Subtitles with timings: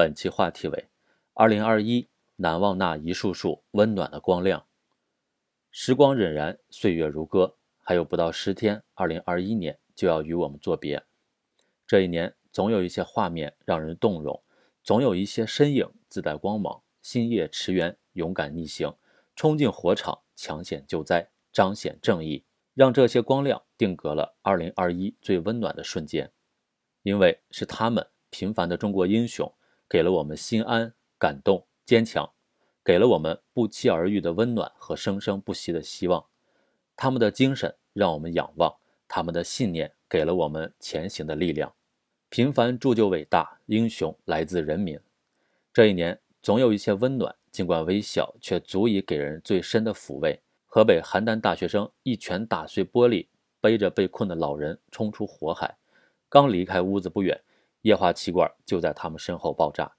[0.00, 0.88] 本期话题为：
[1.34, 4.66] 二零二一，难忘那一束束温暖的光亮。
[5.70, 11.04] 时光荏苒，岁月如歌，还有不到十天，二零二一年就要与我们作别。
[11.86, 14.42] 这一年，总有一些画面让人动容，
[14.82, 18.96] 总有一些身影自带光芒，星夜驰援，勇敢逆行，
[19.36, 26.32] 冲进火场，抢险救灾，彰显正义，让这些光亮定格了二零二一最温暖的瞬间。
[27.02, 29.52] 因为是他们，平凡的中国英雄。
[29.90, 32.30] 给了我们心安、感动、坚强，
[32.84, 36.24] 给了我们不期而遇的温暖和生生不息的希望。
[36.96, 38.72] 他们的精神让我们仰望，
[39.08, 41.74] 他们的信念给了我们前行的力量。
[42.28, 44.96] 平凡铸就伟大，英雄来自人民。
[45.72, 50.40] 这一年，总有一些温暖，尽管微小，却足以给人最深的抚慰。
[50.66, 53.26] 河北邯郸大学生一拳打碎玻璃，
[53.60, 55.76] 背着被困的老人冲出火海，
[56.28, 57.40] 刚离开屋子不远。
[57.82, 59.92] 液化气罐就在他们身后爆炸。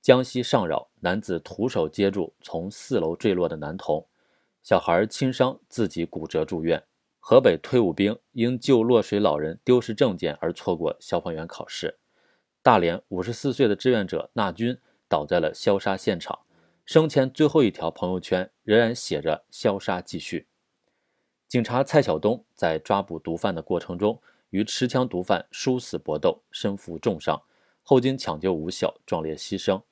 [0.00, 4.06] 江西上饶男子徒手接住从四楼坠落的男童，
[4.62, 6.84] 小孩轻伤，自己骨折住院。
[7.18, 11.98] 河北退伍兵因救落水老人丢失证件而错过消防员考试。
[12.62, 16.38] 大连五十四岁的志愿者纳军倒在了消杀现场，
[16.84, 20.46] 生前最后一条朋友圈仍然写着“消杀继续”。
[21.48, 24.22] 警察蔡晓东在抓捕毒贩的过程中。
[24.56, 27.42] 与持枪毒贩殊死搏斗，身负重伤，
[27.82, 29.82] 后经抢救无效，壮烈牺牲。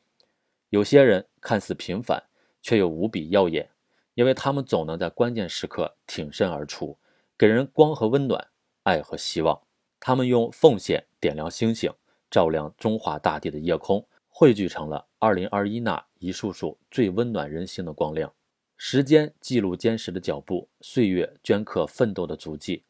[0.71, 2.23] 有些人看似平凡，
[2.63, 3.69] 却又无比耀眼，
[4.15, 6.97] 因为他们总能在关键时刻挺身而出，
[7.37, 8.49] 给人光和温暖，
[8.85, 9.61] 爱和希望。
[10.01, 11.93] 他们用奉献点亮星星，
[12.31, 18.33] 照亮中华大地的夜空，汇聚成了2021那一束束最温暖人心的光亮。
[18.79, 22.85] 时间记录坚实的脚步，岁月镌刻奋斗的足迹。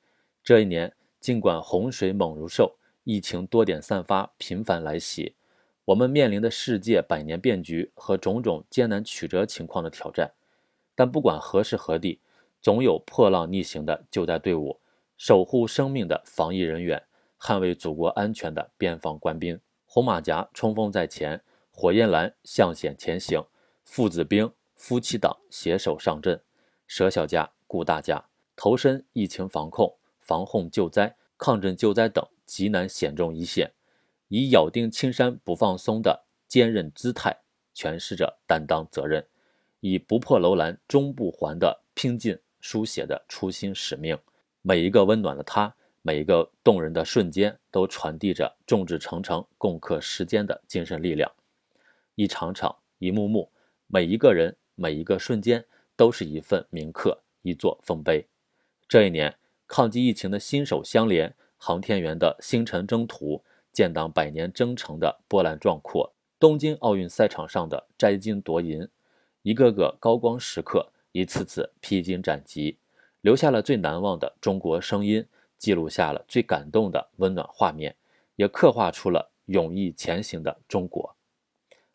[0.44, 0.94] 这一年。
[1.24, 5.34] 尽管洪水猛如兽，疫情多点散发，频繁来袭，
[5.86, 10.34] 我们面临的世界百年变局和种种艰难曲折情况的挑战，
[10.94, 12.20] 但不管何时何地，
[12.60, 14.78] 总有破浪逆行的救灾队伍，
[15.16, 17.02] 守护生命的防疫人员，
[17.40, 19.58] 捍卫祖国安全的边防官兵。
[19.86, 23.42] 红马甲冲锋在前，火焰蓝向险前行，
[23.82, 26.42] 父子兵、夫妻党携手上阵，
[26.86, 29.96] 舍小家顾大家，投身疫情防控。
[30.24, 33.70] 防洪救灾、抗震救灾等极难险重一线，
[34.28, 37.38] 以咬定青山不放松的坚韧姿态
[37.74, 39.26] 诠释着担当责任，
[39.80, 44.18] 以不破楼兰终不还的拼劲书写的初心使命。
[44.62, 51.30] 每一个温暖的他，每一个动人的瞬间，都传递着众志成城、共克时艰的精神力量。
[52.14, 53.52] 一场场、一幕幕，
[53.88, 55.62] 每一个人、每一个瞬间，
[55.96, 58.26] 都是一份铭刻，一座丰碑。
[58.88, 59.36] 这一年。
[59.66, 63.42] 抗击疫情的新手相连，航天员的星辰征途，
[63.72, 68.86] 建党百年征程的波澜壮阔，东京奥运赛场上的摘金夺银，
[69.42, 72.78] 一个个高光时刻，一次次披荆斩棘，
[73.20, 75.26] 留下了最难忘的中国声音，
[75.56, 77.96] 记录下了最感动的温暖画面，
[78.36, 81.16] 也刻画出了勇毅前行的中国。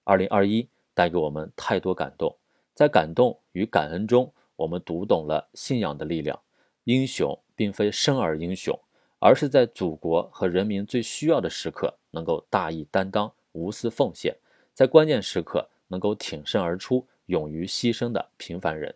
[0.03, 2.35] 二零二一带给我们太多感动，
[2.73, 6.41] 在感动与感恩中，我们读懂了信仰的力量。
[6.85, 8.79] 英雄并非生而英雄，
[9.19, 14.33] 而是在祖国和人民最需要的时刻能够大义担当、无私奉献，
[14.73, 18.95] 在关键时刻能够挺身而出、勇于牺牲的平凡人。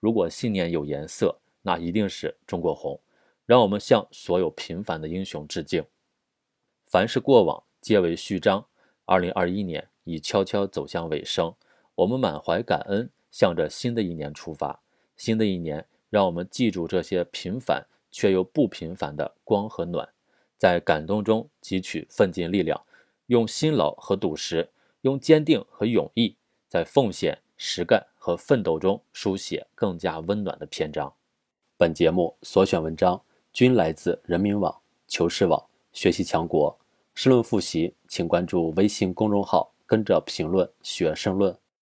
[0.00, 2.98] 如果信念有颜色，那一定是中国红。
[3.44, 5.84] 让我们向所有平凡的英雄致敬。
[6.86, 8.64] 凡是过往，皆为序章。
[9.04, 11.54] 二零二一年已悄悄走向尾声，
[11.96, 14.80] 我们满怀感恩，向着新的一年出发。
[15.14, 15.84] 新的一年。
[16.12, 20.06] 让我们记住这些平凡却又不平凡的光和暖，
[20.58, 22.78] 在感动中汲取奋进力量，
[23.28, 24.68] 用辛劳和笃实，
[25.00, 26.36] 用坚定和勇毅，
[26.68, 31.10] 在奉献、实干和奋斗中书写更加温暖的篇章。
[31.78, 33.18] 本节目所选文章
[33.50, 36.78] 均来自人民网、求是网、学习强国。
[37.14, 41.56] 申论复习，请关注微信公众号，跟着评论学申论。